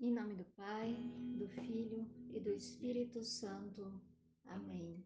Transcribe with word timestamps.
Em 0.00 0.12
nome 0.12 0.36
do 0.36 0.44
Pai, 0.56 0.94
do 1.36 1.48
Filho 1.48 2.06
e 2.30 2.38
do 2.38 2.52
Espírito 2.52 3.20
Santo. 3.24 4.00
Amém. 4.46 5.04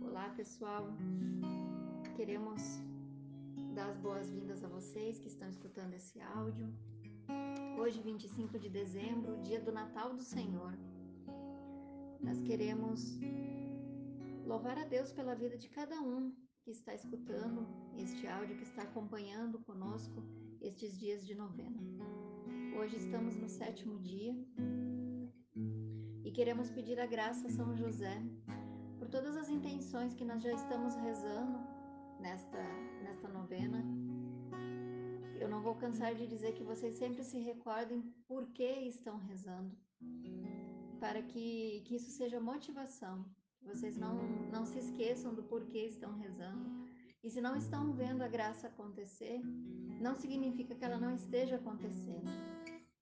Olá, 0.00 0.30
pessoal. 0.30 0.86
Queremos 2.16 2.62
dar 3.74 3.90
as 3.90 3.98
boas-vindas 3.98 4.64
a 4.64 4.68
vocês 4.68 5.18
que 5.18 5.28
estão 5.28 5.46
escutando 5.50 5.92
esse 5.92 6.18
áudio. 6.22 6.72
Hoje, 7.78 8.00
25 8.00 8.58
de 8.58 8.70
dezembro, 8.70 9.42
dia 9.42 9.60
do 9.60 9.72
Natal 9.72 10.14
do 10.14 10.22
Senhor. 10.22 10.72
Nós 12.22 12.40
queremos 12.40 13.18
louvar 14.46 14.78
a 14.78 14.86
Deus 14.86 15.12
pela 15.12 15.34
vida 15.34 15.58
de 15.58 15.68
cada 15.68 16.00
um 16.00 16.34
que 16.62 16.70
está 16.70 16.94
escutando 16.94 17.68
este 17.94 18.26
áudio, 18.26 18.56
que 18.56 18.62
está 18.62 18.84
acompanhando 18.84 19.58
conosco 19.58 20.24
estes 20.60 20.98
dias 20.98 21.26
de 21.26 21.34
novena. 21.34 21.80
Hoje 22.78 22.96
estamos 22.96 23.36
no 23.36 23.48
sétimo 23.48 23.98
dia 23.98 24.34
e 26.24 26.30
queremos 26.32 26.70
pedir 26.70 26.98
a 26.98 27.06
graça 27.06 27.46
a 27.46 27.50
São 27.50 27.76
José 27.76 28.20
por 28.98 29.08
todas 29.08 29.36
as 29.36 29.48
intenções 29.48 30.14
que 30.14 30.24
nós 30.24 30.42
já 30.42 30.52
estamos 30.52 30.94
rezando 30.96 31.58
nesta, 32.20 32.58
nesta 33.02 33.28
novena. 33.28 33.84
Eu 35.40 35.48
não 35.48 35.62
vou 35.62 35.76
cansar 35.76 36.14
de 36.14 36.26
dizer 36.26 36.52
que 36.54 36.64
vocês 36.64 36.94
sempre 36.94 37.22
se 37.22 37.38
recordem 37.38 38.02
por 38.26 38.46
que 38.48 38.64
estão 38.88 39.18
rezando, 39.18 39.76
para 40.98 41.22
que, 41.22 41.82
que 41.84 41.94
isso 41.94 42.10
seja 42.10 42.40
motivação, 42.40 43.24
vocês 43.62 43.96
não, 43.96 44.16
não 44.50 44.64
se 44.64 44.78
esqueçam 44.78 45.34
do 45.34 45.42
porquê 45.42 45.86
estão 45.86 46.12
rezando. 46.16 46.87
E 47.28 47.30
se 47.30 47.42
não 47.42 47.54
estão 47.54 47.92
vendo 47.92 48.22
a 48.22 48.26
graça 48.26 48.68
acontecer, 48.68 49.42
não 50.00 50.14
significa 50.16 50.74
que 50.74 50.82
ela 50.82 50.96
não 50.96 51.14
esteja 51.14 51.56
acontecendo. 51.56 52.30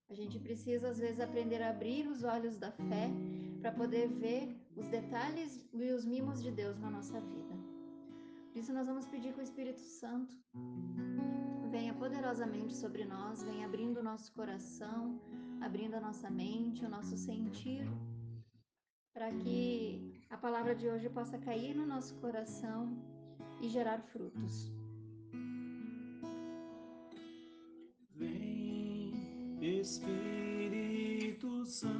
A 0.09 0.13
gente 0.13 0.37
precisa, 0.37 0.89
às 0.89 0.97
vezes, 0.99 1.21
aprender 1.21 1.61
a 1.61 1.69
abrir 1.69 2.05
os 2.09 2.25
olhos 2.25 2.57
da 2.57 2.69
fé 2.69 3.09
para 3.61 3.71
poder 3.71 4.09
ver 4.09 4.53
os 4.75 4.85
detalhes 4.89 5.65
e 5.73 5.93
os 5.93 6.03
mimos 6.03 6.43
de 6.43 6.51
Deus 6.51 6.77
na 6.77 6.89
nossa 6.89 7.21
vida. 7.21 7.55
Por 8.51 8.59
isso, 8.59 8.73
nós 8.73 8.85
vamos 8.85 9.07
pedir 9.07 9.31
que 9.33 9.39
o 9.39 9.47
Espírito 9.49 9.79
Santo 9.79 10.35
venha 11.71 11.93
poderosamente 11.93 12.75
sobre 12.75 13.05
nós, 13.05 13.43
venha 13.43 13.65
abrindo 13.65 14.01
o 14.01 14.03
nosso 14.03 14.33
coração, 14.33 15.21
abrindo 15.61 15.93
a 15.93 16.01
nossa 16.01 16.29
mente, 16.29 16.83
o 16.83 16.89
nosso 16.89 17.15
sentir, 17.15 17.87
para 19.13 19.31
que 19.31 20.21
a 20.29 20.35
palavra 20.35 20.75
de 20.75 20.89
hoje 20.89 21.09
possa 21.09 21.37
cair 21.37 21.73
no 21.73 21.85
nosso 21.85 22.13
coração 22.15 23.06
e 23.61 23.69
gerar 23.69 24.01
frutos. 24.01 24.71
Espírito 29.79 31.65
Santo, 31.65 31.91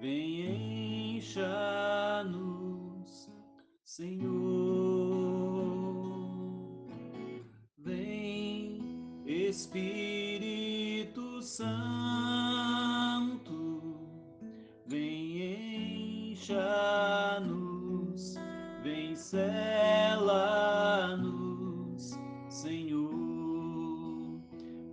vem 0.00 1.16
encha-nos, 1.16 2.50
Senhor. 3.84 4.34
Vem, 7.78 9.22
Espírito 9.26 10.62
Santo, 11.42 11.83
sela-nos, 19.34 21.34
Senhor 22.48 23.24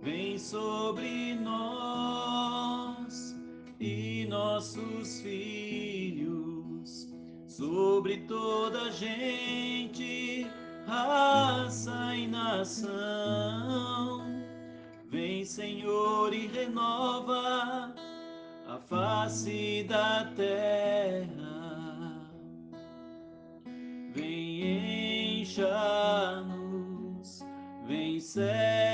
vem 0.02 0.36
sobre 0.36 1.36
nós 1.36 3.36
e 3.78 4.26
nossos 4.28 5.20
filhos, 5.20 7.08
sobre 7.46 8.16
toda 8.26 8.90
gente, 8.90 10.50
raça 10.86 12.16
e 12.16 12.26
nação. 12.26 12.90
Vem, 15.08 15.44
Senhor, 15.44 16.34
e 16.34 16.48
renova 16.48 17.94
a 18.66 18.80
face 18.80 19.86
da 19.88 20.24
terra. 20.34 21.41
Vem, 25.52 25.66
encha-nos, 28.16 28.91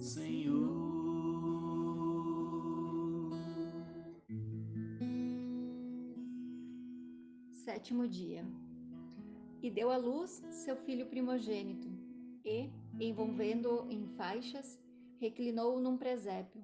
Senhor. 0.00 0.78
Sétimo 7.52 8.08
dia. 8.08 8.46
E 9.62 9.70
deu 9.70 9.90
à 9.90 9.98
luz 9.98 10.42
seu 10.50 10.74
filho 10.74 11.04
primogênito, 11.04 11.86
e, 12.42 12.70
envolvendo-o 12.98 13.90
em 13.90 14.06
faixas, 14.16 14.77
reclinou-o 15.20 15.80
num 15.80 15.96
presépio, 15.96 16.62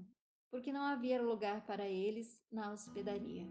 porque 0.51 0.73
não 0.73 0.83
havia 0.83 1.21
lugar 1.21 1.67
para 1.67 1.89
eles 1.89 2.41
na 2.51 2.73
hospedaria. 2.73 3.47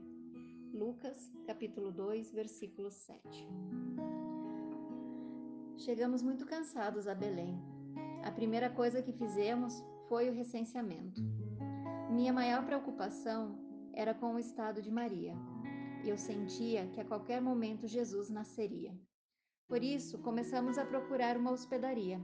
Lucas, 0.73 1.31
capítulo 1.45 1.91
2, 1.91 2.31
versículo 2.31 2.89
7. 2.89 3.21
Chegamos 5.77 6.21
muito 6.21 6.45
cansados 6.45 7.07
a 7.07 7.13
Belém. 7.13 7.61
A 8.23 8.31
primeira 8.31 8.69
coisa 8.69 9.01
que 9.01 9.11
fizemos 9.11 9.83
foi 10.07 10.29
o 10.29 10.33
recenseamento. 10.33 11.21
Minha 12.09 12.31
maior 12.31 12.65
preocupação 12.65 13.59
era 13.93 14.13
com 14.13 14.35
o 14.35 14.39
estado 14.39 14.81
de 14.81 14.89
Maria. 14.89 15.35
Eu 16.05 16.17
sentia 16.17 16.87
que 16.87 17.01
a 17.01 17.05
qualquer 17.05 17.41
momento 17.41 17.87
Jesus 17.87 18.29
nasceria. 18.29 18.97
Por 19.67 19.83
isso, 19.83 20.19
começamos 20.19 20.77
a 20.77 20.85
procurar 20.85 21.37
uma 21.37 21.51
hospedaria, 21.51 22.21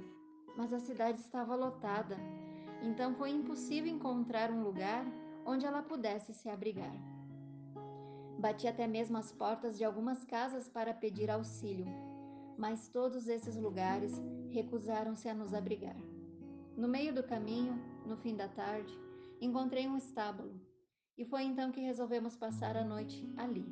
mas 0.56 0.74
a 0.74 0.80
cidade 0.80 1.20
estava 1.20 1.56
lotada, 1.56 2.18
então 2.82 3.14
foi 3.16 3.32
impossível 3.32 3.92
encontrar 3.92 4.52
um 4.52 4.64
lugar 4.64 5.06
onde 5.46 5.66
ela 5.66 5.82
pudesse 5.82 6.34
se 6.34 6.50
abrigar. 6.50 6.94
Bati 8.40 8.68
até 8.68 8.88
mesmo 8.88 9.18
as 9.18 9.32
portas 9.32 9.78
de 9.78 9.84
algumas 9.84 10.24
casas 10.24 10.70
para 10.70 10.94
pedir 10.94 11.30
auxílio, 11.30 11.86
mas 12.58 12.88
todos 12.90 13.28
esses 13.28 13.58
lugares 13.58 14.14
recusaram-se 14.50 15.28
a 15.28 15.34
nos 15.34 15.54
abrigar. 15.54 15.98
No 16.78 16.88
meio 16.88 17.14
do 17.14 17.24
caminho, 17.24 17.78
no 18.06 18.16
fim 18.16 18.36
da 18.36 18.48
tarde, 18.48 18.98
encontrei 19.42 19.88
um 19.88 19.98
estábulo 19.98 20.60
e 21.18 21.26
foi 21.26 21.44
então 21.44 21.72
que 21.72 21.82
resolvemos 21.82 22.38
passar 22.38 22.78
a 22.78 22.86
noite 22.86 23.30
ali. 23.36 23.66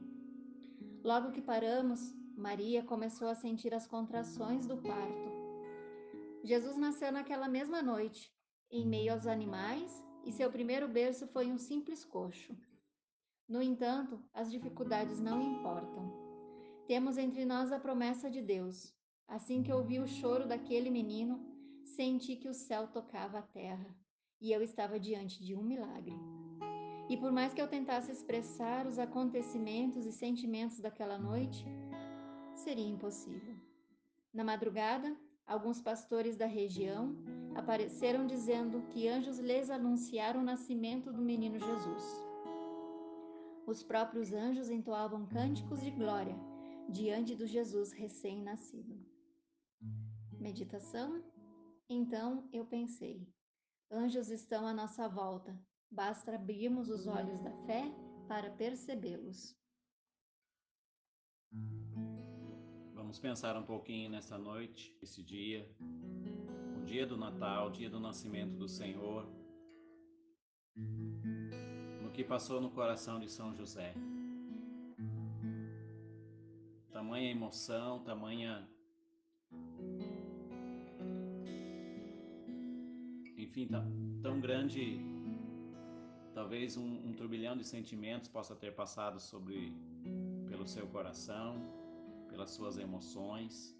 Logo 1.01 1.31
que 1.31 1.41
paramos, 1.41 2.13
Maria 2.35 2.83
começou 2.83 3.29
a 3.29 3.35
sentir 3.35 3.73
as 3.73 3.87
contrações 3.87 4.67
do 4.67 4.75
parto. 4.77 5.31
Jesus 6.43 6.75
nasceu 6.75 7.11
naquela 7.11 7.47
mesma 7.47 7.81
noite, 7.81 8.31
em 8.69 8.85
meio 8.85 9.13
aos 9.13 9.25
animais, 9.25 10.03
e 10.23 10.31
seu 10.31 10.51
primeiro 10.51 10.87
berço 10.87 11.25
foi 11.27 11.51
um 11.51 11.57
simples 11.57 12.03
coxo. 12.03 12.55
No 13.47 13.61
entanto, 13.61 14.21
as 14.33 14.51
dificuldades 14.51 15.19
não 15.19 15.41
importam. 15.41 16.11
Temos 16.85 17.17
entre 17.17 17.45
nós 17.45 17.71
a 17.71 17.79
promessa 17.79 18.29
de 18.29 18.41
Deus. 18.41 18.93
Assim 19.27 19.63
que 19.63 19.71
ouvi 19.71 19.99
o 19.99 20.07
choro 20.07 20.45
daquele 20.45 20.89
menino, 20.89 21.39
senti 21.83 22.35
que 22.35 22.49
o 22.49 22.53
céu 22.53 22.87
tocava 22.87 23.39
a 23.39 23.41
terra 23.41 23.95
e 24.39 24.51
eu 24.51 24.61
estava 24.61 24.99
diante 24.99 25.43
de 25.43 25.55
um 25.55 25.63
milagre. 25.63 26.15
E 27.09 27.15
por 27.15 27.31
mais 27.31 27.53
que 27.53 27.61
eu 27.61 27.67
tentasse 27.67 28.11
expressar 28.11 28.85
os 28.85 28.99
acontecimentos 28.99 30.05
e 30.05 30.11
sentimentos 30.11 30.79
daquela 30.79 31.17
noite, 31.17 31.65
seria 32.53 32.85
impossível. 32.85 33.55
Na 34.33 34.43
madrugada, 34.43 35.15
alguns 35.45 35.81
pastores 35.81 36.35
da 36.35 36.45
região 36.45 37.15
apareceram 37.55 38.25
dizendo 38.25 38.81
que 38.89 39.07
anjos 39.07 39.39
lhes 39.39 39.69
anunciaram 39.69 40.41
o 40.41 40.43
nascimento 40.43 41.11
do 41.11 41.21
menino 41.21 41.59
Jesus. 41.59 42.27
Os 43.65 43.83
próprios 43.83 44.31
anjos 44.31 44.69
entoavam 44.69 45.25
cânticos 45.25 45.81
de 45.81 45.91
glória, 45.91 46.35
diante 46.89 47.35
do 47.35 47.45
Jesus 47.45 47.91
recém-nascido. 47.91 48.97
Meditação? 50.39 51.21
Então 51.89 52.47
eu 52.53 52.65
pensei: 52.65 53.27
anjos 53.91 54.29
estão 54.29 54.65
à 54.65 54.73
nossa 54.73 55.07
volta, 55.07 55.59
basta 55.91 56.35
abrirmos 56.35 56.89
os 56.89 57.07
olhos 57.07 57.41
da 57.41 57.51
fé 57.65 57.91
para 58.27 58.51
percebê-los. 58.51 59.57
Vamos 62.93 63.19
pensar 63.19 63.55
um 63.55 63.63
pouquinho 63.63 64.09
nesta 64.09 64.37
noite, 64.37 64.97
esse 65.01 65.23
dia, 65.23 65.69
dia 66.87 67.05
do 67.05 67.17
Natal, 67.17 67.69
dia 67.69 67.89
do 67.89 67.99
nascimento 67.99 68.55
do 68.55 68.67
Senhor, 68.67 69.27
no 72.01 72.09
que 72.11 72.23
passou 72.23 72.61
no 72.61 72.71
coração 72.71 73.19
de 73.19 73.29
São 73.29 73.53
José. 73.53 73.93
Tamanha 76.89 77.29
emoção, 77.29 77.99
tamanha. 78.05 78.65
Enfim, 83.37 83.67
tão 84.23 84.39
grande. 84.39 85.01
Talvez 86.33 86.77
um, 86.77 87.09
um 87.09 87.13
turbilhão 87.13 87.57
de 87.57 87.65
sentimentos 87.65 88.29
possa 88.29 88.55
ter 88.55 88.73
passado 88.73 89.19
sobre 89.19 89.73
pelo 90.47 90.65
seu 90.65 90.87
coração 90.87 91.77
pelas 92.29 92.51
suas 92.51 92.77
emoções. 92.77 93.75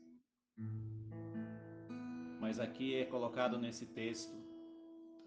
Mas 2.47 2.61
aqui 2.61 2.95
é 2.95 3.03
colocado 3.03 3.59
nesse 3.59 3.85
texto 3.85 4.33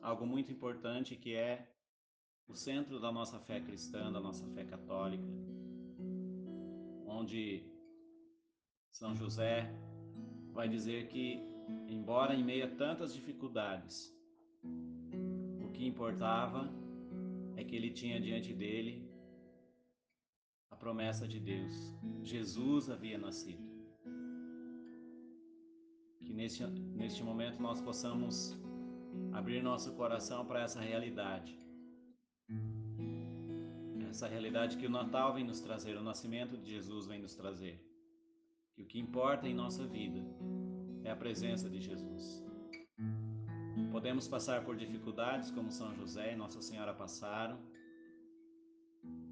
algo 0.00 0.24
muito 0.24 0.50
importante 0.50 1.14
que 1.14 1.34
é 1.34 1.68
o 2.48 2.56
centro 2.56 2.98
da 2.98 3.12
nossa 3.12 3.38
fé 3.38 3.60
cristã, 3.60 4.10
da 4.10 4.18
nossa 4.18 4.46
fé 4.54 4.64
católica, 4.64 5.22
onde 7.06 7.62
São 8.90 9.14
José 9.14 9.70
vai 10.50 10.66
dizer 10.66 11.08
que, 11.08 11.38
embora 11.86 12.34
em 12.34 12.42
meio 12.42 12.64
a 12.64 12.70
tantas 12.70 13.12
dificuldades, 13.12 14.10
o 15.62 15.70
que 15.72 15.84
importava 15.86 16.72
é 17.54 17.62
que 17.62 17.76
ele 17.76 17.90
tinha 17.90 18.18
diante 18.18 18.54
dele 18.54 19.06
promessa 20.80 21.28
de 21.28 21.38
Deus. 21.38 21.74
Jesus 22.22 22.88
havia 22.88 23.18
nascido. 23.18 23.69
Que 26.24 26.32
neste, 26.32 26.66
neste 26.66 27.22
momento 27.22 27.60
nós 27.60 27.80
possamos 27.80 28.56
abrir 29.32 29.62
nosso 29.62 29.92
coração 29.94 30.44
para 30.44 30.62
essa 30.62 30.80
realidade. 30.80 31.58
Essa 34.08 34.26
realidade 34.26 34.76
que 34.76 34.86
o 34.86 34.90
Natal 34.90 35.34
vem 35.34 35.44
nos 35.44 35.60
trazer, 35.60 35.96
o 35.96 36.02
nascimento 36.02 36.56
de 36.56 36.70
Jesus 36.70 37.06
vem 37.06 37.20
nos 37.20 37.34
trazer. 37.34 37.80
Que 38.74 38.82
o 38.82 38.86
que 38.86 38.98
importa 38.98 39.48
em 39.48 39.54
nossa 39.54 39.86
vida 39.86 40.20
é 41.04 41.10
a 41.10 41.16
presença 41.16 41.68
de 41.70 41.80
Jesus. 41.80 42.44
Podemos 43.90 44.26
passar 44.28 44.64
por 44.64 44.76
dificuldades 44.76 45.50
como 45.50 45.70
São 45.70 45.94
José 45.94 46.32
e 46.32 46.36
Nossa 46.36 46.60
Senhora 46.60 46.92
passaram 46.92 47.58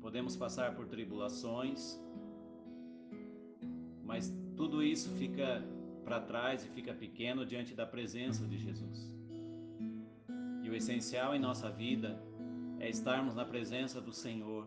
podemos 0.01 0.37
passar 0.37 0.75
por 0.75 0.87
tribulações, 0.87 2.01
mas 4.05 4.33
tudo 4.57 4.83
isso 4.83 5.11
fica 5.17 5.63
para 6.09 6.21
trás 6.23 6.65
e 6.65 6.69
fica 6.71 6.95
pequeno 6.95 7.45
diante 7.45 7.75
da 7.75 7.85
presença 7.85 8.47
de 8.47 8.57
Jesus. 8.57 9.15
E 10.63 10.71
o 10.71 10.75
essencial 10.75 11.35
em 11.35 11.39
nossa 11.39 11.71
vida 11.71 12.19
é 12.81 12.89
estarmos 12.89 13.35
na 13.35 13.45
presença 13.45 14.01
do 14.01 14.11
Senhor. 14.11 14.67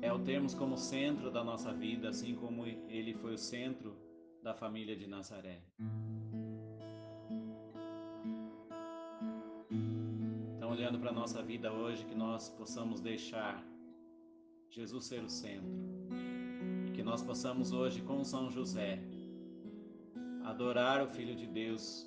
É 0.00 0.10
o 0.10 0.18
termos 0.18 0.54
como 0.54 0.78
centro 0.78 1.30
da 1.30 1.44
nossa 1.44 1.74
vida, 1.74 2.08
assim 2.08 2.34
como 2.34 2.66
ele 2.66 3.12
foi 3.12 3.34
o 3.34 3.38
centro 3.38 3.94
da 4.42 4.54
família 4.54 4.96
de 4.96 5.06
Nazaré. 5.06 5.62
olhando 10.70 10.98
para 10.98 11.10
a 11.10 11.14
nossa 11.14 11.40
vida 11.40 11.72
hoje, 11.72 12.04
que 12.04 12.16
nós 12.16 12.48
possamos 12.48 13.00
deixar 13.00 13.64
Jesus 14.68 15.04
ser 15.04 15.22
o 15.22 15.28
centro. 15.28 15.70
E 16.88 16.90
que 16.90 17.02
nós 17.02 17.22
possamos 17.22 17.70
hoje, 17.70 18.02
com 18.02 18.24
São 18.24 18.50
José, 18.50 19.00
adorar 20.44 21.02
o 21.02 21.08
Filho 21.08 21.34
de 21.34 21.46
Deus 21.46 22.06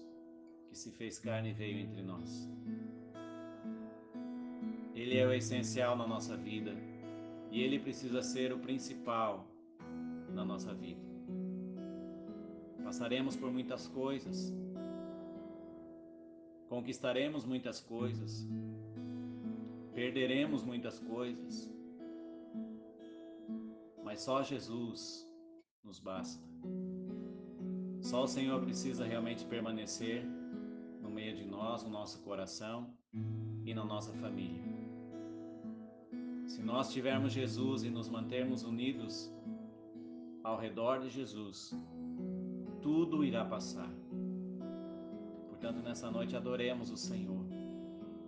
que 0.70 0.78
se 0.78 0.92
fez 0.92 1.18
carne 1.20 1.50
e 1.50 1.54
veio 1.54 1.80
entre 1.80 2.02
nós. 2.02 2.50
Ele 4.94 5.18
é 5.18 5.26
o 5.26 5.34
essencial 5.34 5.96
na 5.96 6.08
nossa 6.08 6.38
vida 6.38 6.72
e 7.52 7.62
ele 7.62 7.80
precisa 7.80 8.22
ser 8.22 8.54
o 8.54 8.60
principal 8.60 9.48
na 10.34 10.46
nossa 10.46 10.74
vida. 10.74 11.02
Passaremos 12.84 13.36
por 13.36 13.52
muitas 13.52 13.88
coisas, 13.88 14.54
conquistaremos 16.70 17.44
muitas 17.46 17.82
coisas, 17.82 18.48
perderemos 19.94 20.64
muitas 20.64 21.00
coisas, 21.00 21.72
mas 24.04 24.22
só 24.22 24.42
Jesus 24.44 25.28
nos 25.84 26.00
basta. 26.00 26.48
Só 28.02 28.24
o 28.24 28.28
Senhor 28.28 28.62
precisa 28.62 29.06
realmente 29.06 29.46
permanecer 29.46 30.26
no 31.02 31.10
meio 31.10 31.36
de 31.36 31.46
nós, 31.46 31.84
no 31.84 31.90
nosso 31.90 32.22
coração 32.24 32.94
e 33.66 33.74
na 33.74 33.84
nossa 33.84 34.14
família. 34.14 34.64
Se 36.46 36.62
nós 36.64 36.92
tivermos 36.92 37.34
Jesus 37.34 37.84
e 37.84 37.90
nos 37.90 38.08
mantermos 38.08 38.64
unidos 38.64 39.32
ao 40.44 40.58
redor 40.58 41.00
de 41.00 41.10
Jesus, 41.10 41.76
tudo 42.82 43.24
irá 43.24 43.44
passar. 43.44 43.92
Portanto, 45.50 45.82
nessa 45.84 46.10
noite 46.10 46.36
adoremos 46.36 46.90
o 46.90 46.98
Senhor 46.98 47.46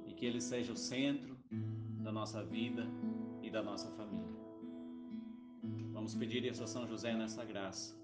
e 0.05 0.13
que 0.13 0.25
Ele 0.25 0.41
seja 0.41 0.73
o 0.73 0.75
centro 0.75 1.37
da 2.03 2.11
nossa 2.11 2.43
vida 2.43 2.85
e 3.41 3.49
da 3.49 3.63
nossa 3.63 3.89
família. 3.91 4.35
Vamos 5.93 6.13
pedir 6.15 6.43
isso 6.43 6.63
a 6.63 6.67
São 6.67 6.87
José 6.87 7.15
nessa 7.15 7.45
graça, 7.45 7.95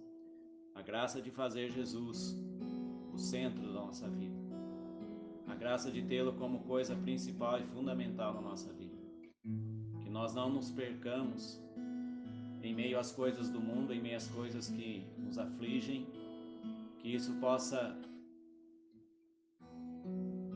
a 0.76 0.82
graça 0.82 1.22
de 1.22 1.32
fazer 1.32 1.72
Jesus 1.72 2.38
o 3.14 3.18
centro 3.18 3.66
da 3.74 3.80
nossa 3.80 4.10
vida, 4.10 4.36
a 5.48 5.56
graça 5.56 5.90
de 5.90 6.02
tê-lo 6.04 6.34
como 6.34 6.60
coisa 6.66 6.96
principal 6.96 7.60
e 7.60 7.66
fundamental 7.68 8.34
na 8.34 8.42
nossa 8.42 8.72
vida. 8.74 8.94
Que 10.02 10.10
nós 10.10 10.36
não 10.36 10.50
nos 10.50 10.70
percamos 10.70 11.64
em 12.62 12.74
meio 12.76 13.00
às 13.00 13.12
coisas 13.12 13.50
do 13.50 13.62
mundo, 13.62 13.94
em 13.94 14.02
meio 14.02 14.18
às 14.18 14.28
coisas 14.28 14.68
que 14.68 15.06
nos 15.18 15.38
afligem, 15.38 16.06
que 17.00 17.16
isso 17.16 17.34
possa 17.40 17.96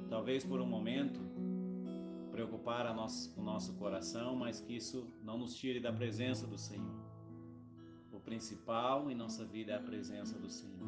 talvez 0.10 0.44
por 0.44 0.60
um 0.60 0.66
momento, 0.66 1.20
preocupar 2.32 2.94
nosso, 2.94 3.40
o 3.40 3.44
nosso 3.44 3.74
coração, 3.76 4.36
mas 4.36 4.60
que 4.60 4.76
isso 4.76 5.08
não 5.24 5.38
nos 5.38 5.56
tire 5.56 5.80
da 5.80 5.94
presença 5.94 6.46
do 6.46 6.58
Senhor. 6.58 7.19
Principal 8.30 9.10
em 9.10 9.16
nossa 9.16 9.44
vida 9.44 9.72
é 9.72 9.76
a 9.76 9.82
presença 9.82 10.38
do 10.38 10.52
Senhor. 10.52 10.88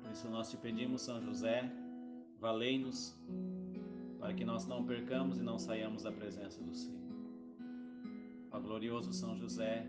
Por 0.00 0.10
isso 0.10 0.26
nós 0.30 0.50
te 0.50 0.56
pedimos, 0.56 1.02
São 1.02 1.20
José, 1.20 1.70
valei-nos 2.40 3.14
para 4.18 4.32
que 4.32 4.46
nós 4.46 4.66
não 4.66 4.82
percamos 4.86 5.36
e 5.36 5.42
não 5.42 5.58
saiamos 5.58 6.04
da 6.04 6.10
presença 6.10 6.62
do 6.62 6.74
Senhor. 6.74 7.12
Ó 8.50 8.60
glorioso 8.60 9.12
São 9.12 9.36
José, 9.36 9.86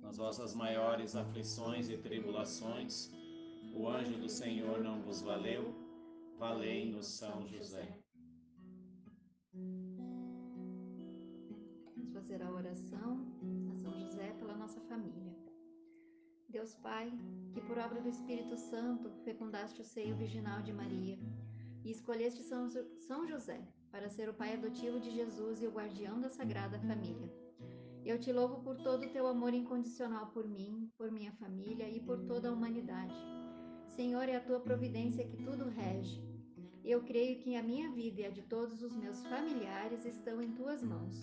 nas 0.00 0.18
vossas 0.18 0.54
maiores 0.54 1.16
aflições 1.16 1.90
e 1.90 1.98
tribulações, 1.98 3.10
o 3.74 3.88
anjo 3.88 4.16
do 4.18 4.28
Senhor 4.28 4.84
não 4.84 5.02
vos 5.02 5.20
valeu 5.20 5.74
valei-nos 6.38 7.06
São 7.06 7.44
José. 7.48 8.01
Deus 16.62 16.76
Pai, 16.76 17.12
que 17.52 17.60
por 17.60 17.76
obra 17.76 18.00
do 18.00 18.08
Espírito 18.08 18.56
Santo 18.56 19.10
fecundaste 19.24 19.80
o 19.80 19.84
seio 19.84 20.14
virginal 20.14 20.62
de 20.62 20.72
Maria 20.72 21.18
e 21.84 21.90
escolheste 21.90 22.44
São, 22.44 23.26
José 23.26 23.66
para 23.90 24.08
ser 24.08 24.28
o 24.28 24.34
pai 24.34 24.52
adotivo 24.52 25.00
de 25.00 25.10
Jesus 25.10 25.60
e 25.60 25.66
o 25.66 25.72
guardião 25.72 26.20
da 26.20 26.30
Sagrada 26.30 26.78
Família. 26.78 27.28
Eu 28.04 28.16
te 28.16 28.32
louvo 28.32 28.62
por 28.62 28.76
todo 28.76 29.04
o 29.04 29.10
teu 29.10 29.26
amor 29.26 29.52
incondicional 29.52 30.28
por 30.28 30.46
mim, 30.46 30.88
por 30.96 31.10
minha 31.10 31.32
família 31.32 31.90
e 31.90 31.98
por 31.98 32.20
toda 32.26 32.48
a 32.48 32.52
humanidade. 32.52 33.16
Senhor, 33.96 34.28
é 34.28 34.36
a 34.36 34.40
tua 34.40 34.60
providência 34.60 35.26
que 35.26 35.42
tudo 35.42 35.68
rege 35.68 36.22
eu 36.84 37.00
creio 37.04 37.38
que 37.38 37.54
a 37.54 37.62
minha 37.62 37.90
vida 37.92 38.22
e 38.22 38.26
a 38.26 38.30
de 38.30 38.42
todos 38.42 38.82
os 38.82 38.96
meus 38.96 39.24
familiares 39.26 40.04
estão 40.04 40.42
em 40.42 40.50
tuas 40.52 40.82
mãos. 40.82 41.14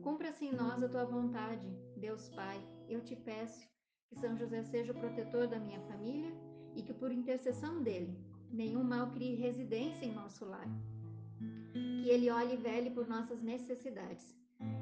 Cumpra-se 0.00 0.46
em 0.46 0.52
nós 0.52 0.80
a 0.80 0.88
tua 0.88 1.04
vontade, 1.04 1.68
Deus 1.96 2.28
Pai. 2.28 2.60
Eu 2.88 3.00
te 3.00 3.16
peço 3.16 3.68
que 4.12 4.20
São 4.20 4.36
José 4.36 4.62
seja 4.62 4.92
o 4.92 4.94
protetor 4.94 5.48
da 5.48 5.58
minha 5.58 5.80
família 5.80 6.30
e 6.76 6.82
que, 6.82 6.92
por 6.92 7.10
intercessão 7.10 7.82
dele, 7.82 8.14
nenhum 8.50 8.84
mal 8.84 9.10
crie 9.10 9.34
residência 9.34 10.04
em 10.04 10.12
nosso 10.12 10.44
lar. 10.44 10.68
Que 11.72 12.10
ele 12.10 12.28
olhe 12.30 12.54
e 12.54 12.58
vele 12.58 12.90
por 12.90 13.08
nossas 13.08 13.40
necessidades 13.40 14.36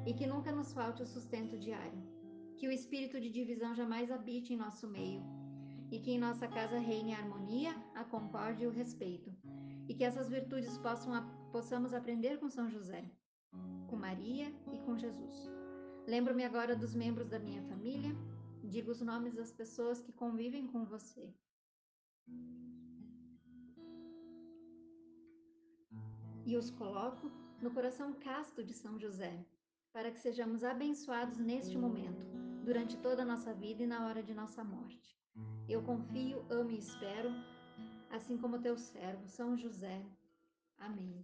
e 0.05 0.13
que 0.13 0.27
nunca 0.27 0.51
nos 0.51 0.73
falte 0.73 1.01
o 1.01 1.05
sustento 1.05 1.57
diário. 1.57 2.03
Que 2.57 2.67
o 2.67 2.71
espírito 2.71 3.21
de 3.21 3.29
divisão 3.29 3.73
jamais 3.73 4.11
habite 4.11 4.53
em 4.53 4.57
nosso 4.57 4.85
meio 4.87 5.23
e 5.89 5.99
que 5.99 6.11
em 6.11 6.19
nossa 6.19 6.47
casa 6.47 6.77
reine 6.77 7.13
a 7.13 7.19
harmonia, 7.19 7.73
a 7.95 8.03
concórdia 8.03 8.65
e 8.65 8.67
o 8.67 8.71
respeito. 8.71 9.33
E 9.87 9.93
que 9.93 10.03
essas 10.03 10.29
virtudes 10.29 10.77
possam, 10.77 11.13
possamos 11.51 11.93
aprender 11.93 12.37
com 12.37 12.49
São 12.49 12.69
José, 12.69 13.03
com 13.87 13.95
Maria 13.95 14.53
e 14.73 14.77
com 14.79 14.97
Jesus. 14.97 15.49
Lembro-me 16.05 16.43
agora 16.43 16.75
dos 16.75 16.93
membros 16.93 17.29
da 17.29 17.39
minha 17.39 17.61
família, 17.63 18.13
digo 18.67 18.91
os 18.91 19.01
nomes 19.01 19.33
das 19.33 19.51
pessoas 19.51 20.01
que 20.01 20.11
convivem 20.11 20.67
com 20.67 20.85
você. 20.85 21.33
E 26.45 26.57
os 26.57 26.69
coloco 26.71 27.31
no 27.61 27.71
coração 27.71 28.13
casto 28.13 28.63
de 28.63 28.73
São 28.73 28.99
José, 28.99 29.45
para 29.93 30.11
que 30.11 30.19
sejamos 30.19 30.63
abençoados 30.63 31.37
neste 31.37 31.77
momento, 31.77 32.25
durante 32.63 32.97
toda 32.97 33.21
a 33.21 33.25
nossa 33.25 33.53
vida 33.53 33.83
e 33.83 33.87
na 33.87 34.07
hora 34.07 34.23
de 34.23 34.33
nossa 34.33 34.63
morte. 34.63 35.19
Eu 35.69 35.83
confio, 35.83 36.45
amo 36.49 36.71
e 36.71 36.79
espero, 36.79 37.29
assim 38.09 38.37
como 38.37 38.59
teu 38.59 38.77
servo, 38.77 39.27
São 39.27 39.55
José. 39.55 40.03
Amém. 40.77 41.23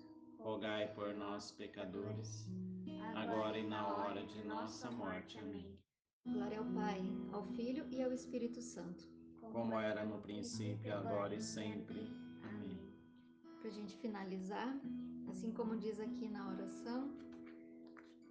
rogai 0.41 0.87
por 0.93 1.13
nós, 1.13 1.51
pecadores, 1.51 2.47
agora 3.15 3.57
e 3.57 3.67
na 3.67 3.87
hora 3.87 4.25
de 4.25 4.43
nossa 4.43 4.89
morte. 4.91 5.37
Amém. 5.39 5.77
Glória 6.25 6.59
ao 6.59 6.65
Pai, 6.65 7.01
ao 7.31 7.43
Filho 7.43 7.87
e 7.91 8.01
ao 8.01 8.11
Espírito 8.11 8.61
Santo. 8.61 9.07
Como 9.39 9.79
era 9.79 10.05
no 10.05 10.19
princípio, 10.21 10.93
agora 10.93 11.35
e 11.35 11.41
sempre. 11.41 11.99
Amém. 12.43 12.79
Para 13.59 13.69
a 13.69 13.73
gente 13.73 13.95
finalizar, 13.97 14.79
assim 15.29 15.51
como 15.51 15.77
diz 15.77 15.99
aqui 15.99 16.27
na 16.27 16.49
oração, 16.49 17.11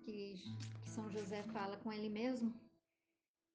que, 0.03 0.35
que 0.83 0.89
São 0.89 1.11
José 1.11 1.43
fala 1.45 1.77
com 1.79 1.93
ele 1.93 2.09
mesmo, 2.09 2.53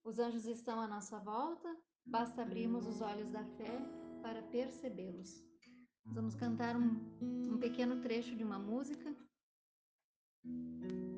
os 0.03 0.19
anjos 0.19 0.45
estão 0.45 0.79
à 0.79 0.87
nossa 0.87 1.19
volta, 1.19 1.75
basta 2.05 2.41
abrirmos 2.41 2.87
os 2.87 3.01
olhos 3.01 3.29
da 3.29 3.43
fé 3.43 3.79
para 4.21 4.41
percebê-los. 4.43 5.44
Nós 6.05 6.13
vamos 6.13 6.35
cantar 6.35 6.75
um, 6.75 6.99
um 7.19 7.57
pequeno 7.57 7.99
trecho 8.01 8.35
de 8.35 8.43
uma 8.43 8.59
música 8.59 9.13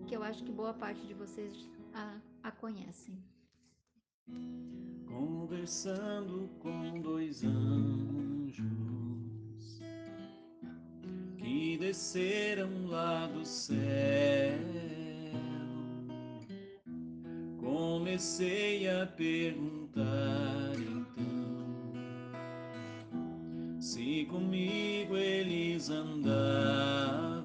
que 0.08 0.15
eu 0.15 0.24
acho 0.24 0.44
que 0.46 0.51
boa 0.51 0.74
parte 0.74 1.06
de 1.06 1.13
vocês 1.13 1.53
a, 1.94 2.17
a 2.41 2.51
conhecem. 2.51 3.22
Conversando 5.06 6.50
com 6.60 7.01
dois 7.01 7.44
anjos 7.44 8.63
que 11.38 11.77
desceram 11.77 12.88
lá 12.88 13.27
do 13.27 13.46
céu, 13.46 13.77
comecei 17.60 18.89
a 18.89 19.06
perguntar 19.06 20.67
se 23.98 24.25
comigo 24.25 25.18
eles 25.18 25.89
andavam. 25.89 27.44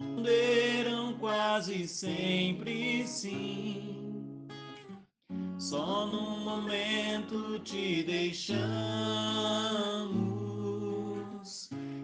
Responderam 0.00 1.14
quase 1.20 1.86
sempre 1.86 3.06
sim. 3.06 4.48
Só 5.56 6.04
num 6.06 6.40
momento 6.40 7.60
te 7.60 8.02
deixamos 8.02 8.50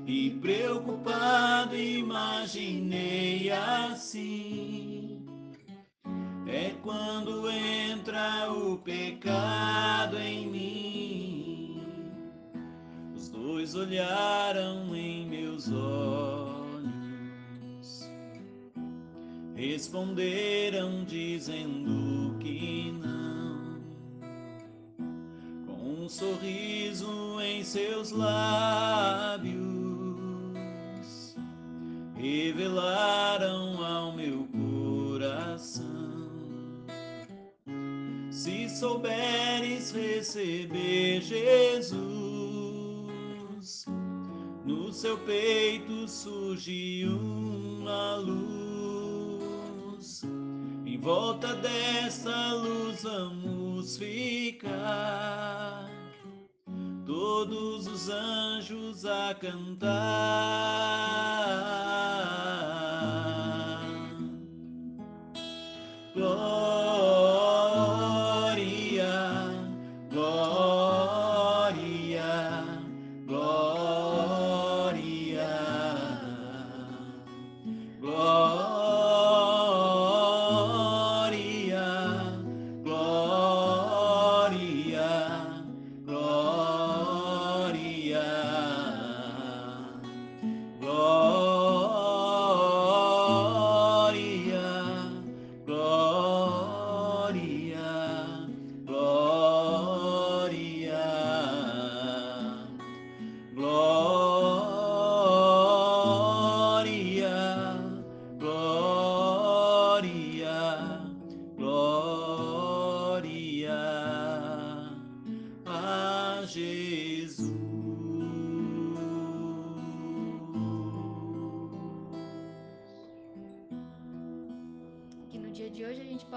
e 0.07 0.31
preocupado 0.41 1.75
imaginei 1.75 3.51
assim. 3.51 5.27
É 6.47 6.71
quando 6.81 7.51
entra 7.51 8.53
o 8.53 8.79
pecado 8.79 10.17
em 10.17 10.47
mim. 10.47 10.86
Os 13.67 13.73
dois 13.73 13.89
olharam 13.89 14.95
em 14.95 15.27
meus 15.27 15.73
olhos, 15.73 16.89
responderam 19.57 21.05
dizendo 21.05 22.39
que 22.39 22.93
não. 23.03 23.81
Com 25.67 26.05
um 26.05 26.09
sorriso 26.09 27.41
em 27.41 27.65
seus 27.65 28.13
lábios, 28.13 29.57
revelaram 32.15 33.85
ao 33.85 34.13
meu 34.13 34.47
coração. 34.53 35.85
Se 38.31 38.69
souberes 38.69 39.91
receber 39.91 41.21
Jesus, 41.21 41.76
seu 44.97 45.19
peito 45.19 46.09
surge 46.09 47.07
uma 47.07 48.17
luz. 48.17 49.45
Em 50.87 50.99
volta 50.99 51.55
dessa 51.57 52.55
luz 52.55 53.03
vamos 53.03 53.99
ficar, 53.99 55.91
todos 57.05 57.87
os 57.87 58.09
anjos 58.09 59.05
a 59.05 59.35
cantar. 59.35 59.87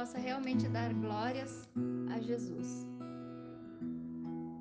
Possa 0.10 0.18
realmente 0.18 0.68
dar 0.70 0.92
glórias 0.92 1.70
a 2.12 2.20
Jesus. 2.20 2.88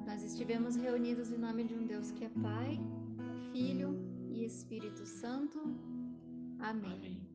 Nós 0.04 0.22
estivemos 0.22 0.76
reunidos 0.76 1.32
em 1.32 1.38
nome 1.38 1.64
de 1.64 1.74
um 1.74 1.86
Deus 1.86 2.10
que 2.10 2.26
é 2.26 2.28
Pai, 2.28 2.78
Filho 3.50 3.98
e 4.28 4.44
Espírito 4.44 5.06
Santo. 5.06 5.58
Amém. 6.60 6.92
Amém. 6.92 7.27